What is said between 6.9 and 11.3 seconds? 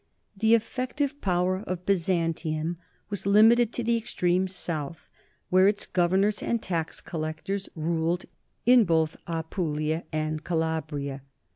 collectors ruled in both Apulia and Calabria.